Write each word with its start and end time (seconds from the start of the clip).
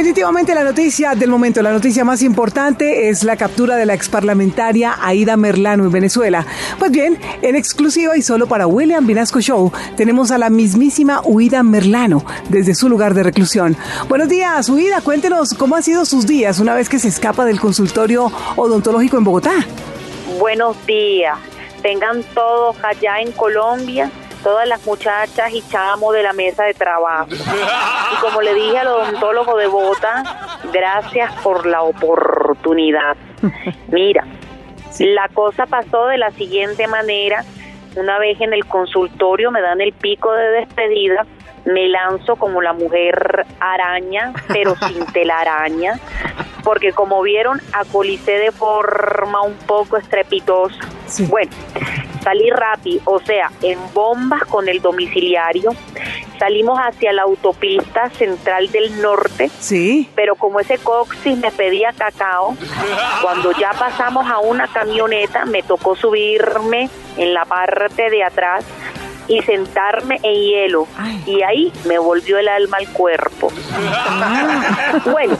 Definitivamente 0.00 0.54
la 0.54 0.64
noticia 0.64 1.14
del 1.14 1.28
momento, 1.28 1.60
la 1.60 1.72
noticia 1.72 2.06
más 2.06 2.22
importante 2.22 3.10
es 3.10 3.22
la 3.22 3.36
captura 3.36 3.76
de 3.76 3.84
la 3.84 3.92
exparlamentaria 3.92 4.96
Aida 4.98 5.36
Merlano 5.36 5.84
en 5.84 5.92
Venezuela. 5.92 6.46
Pues 6.78 6.90
bien, 6.90 7.18
en 7.42 7.54
exclusiva 7.54 8.16
y 8.16 8.22
solo 8.22 8.46
para 8.46 8.66
William 8.66 9.06
Vinasco 9.06 9.42
Show, 9.42 9.70
tenemos 9.98 10.30
a 10.30 10.38
la 10.38 10.48
mismísima 10.48 11.20
Huida 11.22 11.62
Merlano 11.62 12.24
desde 12.48 12.74
su 12.74 12.88
lugar 12.88 13.12
de 13.12 13.24
reclusión. 13.24 13.76
Buenos 14.08 14.30
días, 14.30 14.70
Huida, 14.70 15.02
cuéntenos 15.02 15.52
cómo 15.52 15.76
han 15.76 15.82
sido 15.82 16.06
sus 16.06 16.26
días 16.26 16.60
una 16.60 16.74
vez 16.74 16.88
que 16.88 16.98
se 16.98 17.08
escapa 17.08 17.44
del 17.44 17.60
consultorio 17.60 18.32
odontológico 18.56 19.18
en 19.18 19.24
Bogotá. 19.24 19.66
Buenos 20.38 20.78
días, 20.86 21.36
tengan 21.82 22.22
todos 22.32 22.74
allá 22.82 23.20
en 23.20 23.32
Colombia 23.32 24.10
todas 24.42 24.66
las 24.68 24.84
muchachas 24.86 25.52
y 25.52 25.62
chamos 25.68 26.14
de 26.14 26.22
la 26.22 26.32
mesa 26.32 26.64
de 26.64 26.74
trabajo. 26.74 27.28
Y 27.30 28.20
como 28.20 28.40
le 28.42 28.54
dije 28.54 28.78
al 28.78 28.88
odontólogo 28.88 29.56
de 29.56 29.66
Bogotá, 29.66 30.22
gracias 30.72 31.32
por 31.42 31.66
la 31.66 31.82
oportunidad. 31.82 33.16
Mira, 33.88 34.24
la 34.98 35.28
cosa 35.28 35.66
pasó 35.66 36.06
de 36.06 36.18
la 36.18 36.30
siguiente 36.32 36.86
manera. 36.86 37.44
Una 37.96 38.18
vez 38.18 38.40
en 38.40 38.52
el 38.52 38.66
consultorio 38.66 39.50
me 39.50 39.60
dan 39.60 39.80
el 39.80 39.92
pico 39.92 40.32
de 40.32 40.48
despedida, 40.50 41.26
me 41.64 41.88
lanzo 41.88 42.36
como 42.36 42.62
la 42.62 42.72
mujer 42.72 43.46
araña, 43.58 44.32
pero 44.48 44.76
sin 44.86 45.04
telaraña, 45.06 45.98
porque 46.62 46.92
como 46.92 47.20
vieron, 47.22 47.60
acolicé 47.72 48.32
de 48.32 48.52
forma 48.52 49.42
un 49.42 49.54
poco 49.66 49.96
estrepitosa. 49.96 50.78
Bueno, 51.28 51.50
salí 52.22 52.50
rápido, 52.50 53.02
o 53.06 53.20
sea, 53.20 53.50
en 53.62 53.78
bombas 53.92 54.44
con 54.44 54.68
el 54.68 54.80
domiciliario. 54.80 55.70
Salimos 56.38 56.78
hacia 56.78 57.12
la 57.12 57.22
autopista 57.22 58.08
central 58.10 58.70
del 58.70 59.00
norte. 59.02 59.50
Sí. 59.58 60.08
Pero 60.14 60.36
como 60.36 60.60
ese 60.60 60.78
coxis 60.78 61.36
me 61.36 61.50
pedía 61.50 61.92
cacao, 61.92 62.56
cuando 63.22 63.52
ya 63.52 63.72
pasamos 63.72 64.28
a 64.30 64.38
una 64.38 64.66
camioneta, 64.68 65.44
me 65.44 65.62
tocó 65.62 65.94
subirme 65.96 66.88
en 67.16 67.34
la 67.34 67.44
parte 67.44 68.08
de 68.08 68.24
atrás 68.24 68.64
y 69.30 69.40
sentarme 69.42 70.18
en 70.22 70.34
hielo. 70.34 70.86
Y 71.24 71.42
ahí 71.42 71.72
me 71.84 71.98
volvió 71.98 72.38
el 72.38 72.48
alma 72.48 72.78
al 72.78 72.88
cuerpo. 72.88 73.52
Ah. 74.08 75.00
Bueno, 75.04 75.36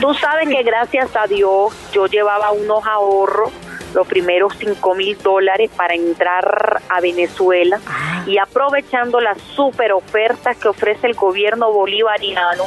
tú 0.00 0.14
sabes 0.14 0.48
que 0.48 0.62
gracias 0.62 1.14
a 1.16 1.26
Dios 1.26 1.74
yo 1.92 2.06
llevaba 2.06 2.52
unos 2.52 2.86
ahorros 2.86 3.50
los 3.94 4.06
primeros 4.06 4.54
5 4.58 4.94
mil 4.94 5.16
dólares 5.18 5.70
para 5.74 5.94
entrar 5.94 6.82
a 6.88 7.00
Venezuela 7.00 7.80
ah. 7.86 8.24
y 8.26 8.38
aprovechando 8.38 9.20
las 9.20 9.40
super 9.40 9.92
ofertas 9.92 10.56
que 10.56 10.68
ofrece 10.68 11.06
el 11.06 11.14
gobierno 11.14 11.72
bolivariano, 11.72 12.64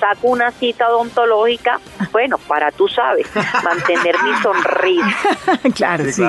saco 0.00 0.28
una 0.28 0.50
cita 0.50 0.88
odontológica, 0.88 1.80
bueno, 2.12 2.38
para 2.38 2.70
tú 2.72 2.88
sabes, 2.88 3.26
mantener 3.62 4.16
mi 4.22 4.34
sonrisa. 4.42 5.68
claro, 5.74 6.04
sí, 6.10 6.22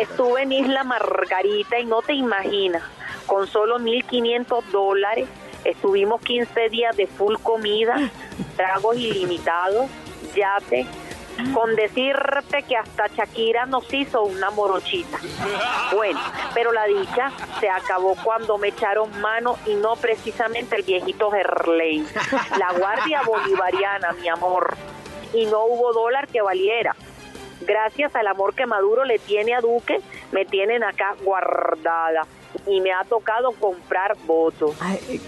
Estuve 0.00 0.42
en 0.42 0.52
Isla 0.52 0.84
Margarita 0.84 1.78
y 1.78 1.86
no 1.86 2.02
te 2.02 2.14
imaginas, 2.14 2.82
con 3.26 3.46
solo 3.46 3.78
1.500 3.78 4.64
dólares, 4.70 5.28
estuvimos 5.64 6.20
15 6.22 6.68
días 6.68 6.96
de 6.96 7.06
full 7.06 7.36
comida, 7.42 8.10
tragos 8.56 8.96
ilimitados, 8.96 9.90
yate, 10.34 10.86
con 11.52 11.74
decirte 11.74 12.62
que 12.62 12.76
hasta 12.76 13.08
Shakira 13.08 13.66
nos 13.66 13.92
hizo 13.92 14.22
una 14.22 14.50
morochita. 14.50 15.18
Bueno, 15.94 16.20
pero 16.54 16.72
la 16.72 16.84
dicha 16.84 17.32
se 17.60 17.68
acabó 17.68 18.16
cuando 18.22 18.58
me 18.58 18.68
echaron 18.68 19.20
mano 19.20 19.56
y 19.66 19.74
no 19.74 19.96
precisamente 19.96 20.76
el 20.76 20.82
viejito 20.82 21.30
Gerley, 21.30 22.06
la 22.58 22.72
guardia 22.78 23.22
bolivariana, 23.22 24.12
mi 24.12 24.28
amor. 24.28 24.76
Y 25.32 25.46
no 25.46 25.64
hubo 25.64 25.92
dólar 25.92 26.28
que 26.28 26.42
valiera. 26.42 26.94
Gracias 27.62 28.14
al 28.14 28.26
amor 28.26 28.54
que 28.54 28.66
Maduro 28.66 29.04
le 29.04 29.18
tiene 29.18 29.54
a 29.54 29.60
Duque, 29.60 30.00
me 30.32 30.44
tienen 30.44 30.84
acá 30.84 31.14
guardada 31.24 32.26
y 32.66 32.80
me 32.80 32.92
ha 32.92 33.04
tocado 33.04 33.52
comprar 33.52 34.16
votos. 34.26 34.76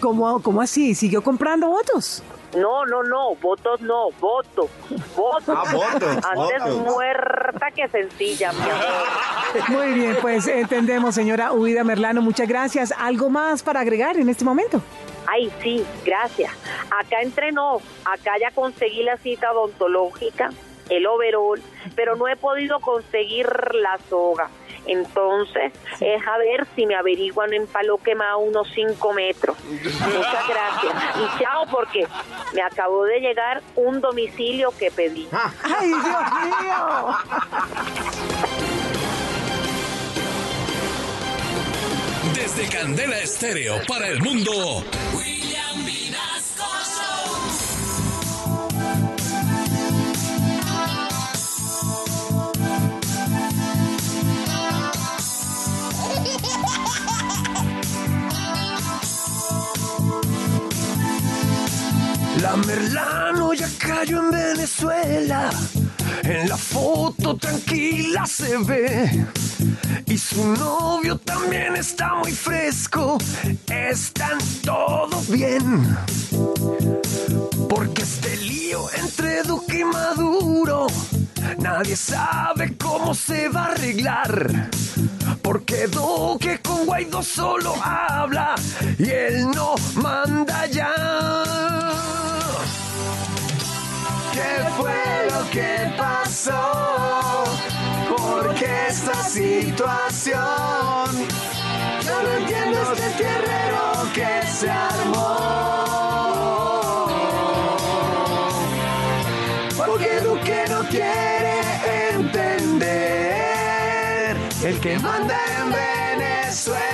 ¿Cómo, 0.00 0.42
¿Cómo 0.42 0.60
así? 0.60 0.94
¿Siguió 0.94 1.22
comprando 1.22 1.68
votos? 1.68 2.22
No, 2.56 2.86
no, 2.86 3.02
no, 3.02 3.34
votos 3.36 3.80
no, 3.82 4.10
voto, 4.12 4.68
voto. 5.14 5.52
Ah, 5.54 5.64
voto. 5.72 6.06
Antes 6.28 6.74
muerta 6.76 7.70
que 7.70 7.86
sencilla, 7.88 8.52
mi 8.52 8.62
amor. 8.62 9.68
Muy 9.68 9.92
bien, 9.92 10.16
pues 10.22 10.46
entendemos, 10.46 11.14
señora 11.14 11.52
Huida 11.52 11.84
Merlano, 11.84 12.22
muchas 12.22 12.48
gracias. 12.48 12.94
¿Algo 12.96 13.28
más 13.28 13.62
para 13.62 13.80
agregar 13.80 14.16
en 14.16 14.28
este 14.28 14.44
momento? 14.44 14.80
Ay, 15.26 15.52
sí, 15.62 15.84
gracias. 16.04 16.52
Acá 16.86 17.20
entrenó, 17.20 17.80
acá 18.04 18.32
ya 18.40 18.50
conseguí 18.52 19.02
la 19.02 19.18
cita 19.18 19.52
odontológica, 19.52 20.50
el 20.88 21.06
overall, 21.06 21.60
pero 21.94 22.16
no 22.16 22.26
he 22.28 22.36
podido 22.36 22.80
conseguir 22.80 23.46
la 23.74 23.98
soga. 24.08 24.48
Entonces, 24.86 25.72
es 26.00 26.26
a 26.26 26.38
ver 26.38 26.66
si 26.74 26.86
me 26.86 26.94
averiguan 26.94 27.52
en 27.52 27.66
palo 27.66 27.98
quemado 27.98 28.38
unos 28.38 28.68
5 28.74 29.12
metros. 29.12 29.56
Muchas 29.64 30.48
gracias. 30.48 30.94
Y 31.16 31.42
chao, 31.42 31.66
porque 31.70 32.06
me 32.54 32.62
acabó 32.62 33.04
de 33.04 33.20
llegar 33.20 33.62
un 33.74 34.00
domicilio 34.00 34.72
que 34.78 34.90
pedí. 34.90 35.28
¡Ay, 35.32 35.88
Dios 35.88 36.00
mío! 36.62 37.16
Desde 42.34 42.68
Candela 42.68 43.18
Estéreo 43.18 43.76
para 43.88 44.08
el 44.08 44.20
mundo. 44.20 44.84
La 62.40 62.56
Merlano 62.56 63.54
ya 63.54 63.68
cayó 63.78 64.18
en 64.18 64.30
Venezuela. 64.30 65.50
En 66.22 66.48
la 66.48 66.56
foto 66.56 67.36
tranquila 67.36 68.26
se 68.26 68.58
ve. 68.58 69.26
Y 70.06 70.18
su 70.18 70.44
novio 70.54 71.18
también 71.18 71.76
está 71.76 72.14
muy 72.14 72.32
fresco. 72.32 73.18
Están 73.68 74.38
todo 74.62 75.20
bien. 75.28 75.96
Porque 77.68 78.02
este 78.02 78.36
lío 78.36 78.86
entre 78.98 79.42
Duque 79.42 79.80
y 79.80 79.84
Maduro. 79.84 80.88
Nadie 81.58 81.96
sabe 81.96 82.76
cómo 82.76 83.14
se 83.14 83.48
va 83.48 83.66
a 83.66 83.72
arreglar. 83.72 84.70
Porque 85.42 85.86
Duque 85.86 86.60
Guaidó 86.96 87.22
solo 87.22 87.74
habla 87.84 88.54
y 88.98 89.10
él 89.10 89.50
no 89.54 89.74
manda 89.96 90.64
ya. 90.64 90.94
¿Qué 94.32 94.64
fue 94.78 95.28
lo 95.30 95.50
que 95.50 95.92
pasó? 95.98 97.44
Porque 98.08 98.86
esta 98.88 99.22
situación? 99.24 100.38
Yo 102.02 102.22
no 102.22 102.30
entiendo 102.38 102.78
este 102.94 103.10
tierrero 103.22 103.92
que 104.14 104.46
se 104.46 104.70
armó. 104.70 105.36
Porque 109.76 110.20
Duque 110.20 110.64
no 110.70 110.80
quiere 110.88 111.60
entender. 112.14 113.16
El 114.64 114.80
que 114.80 114.98
manda 114.98 115.36
en 115.58 115.70
Venezuela 115.72 116.85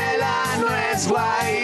no 1.03 1.09
es 1.09 1.09
Guaidó. 1.09 1.62